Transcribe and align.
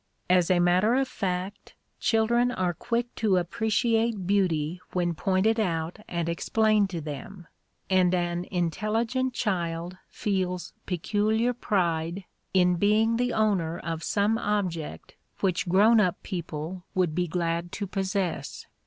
As 0.31 0.49
a 0.49 0.57
matter 0.57 0.95
of 0.95 1.07
fact, 1.07 1.75
children 1.99 2.49
are 2.49 2.73
quick 2.73 3.13
to 3.17 3.37
appreciate 3.37 4.25
beauty 4.25 4.81
when 4.93 5.13
pointed 5.13 5.59
out 5.59 5.99
and 6.07 6.27
explained 6.27 6.89
to 6.89 7.01
them, 7.01 7.45
and 7.87 8.11
an 8.15 8.45
intelligent 8.49 9.35
child 9.35 9.97
feels 10.07 10.73
peculiar 10.87 11.53
pride 11.53 12.23
in 12.51 12.77
being 12.77 13.17
the 13.17 13.31
owner 13.31 13.77
of 13.77 14.01
some 14.01 14.39
object 14.39 15.13
which 15.39 15.69
grown 15.69 15.99
up 15.99 16.23
people 16.23 16.83
would 16.95 17.13
be 17.13 17.27
glad 17.27 17.71
to 17.73 17.85
possess. 17.85 18.65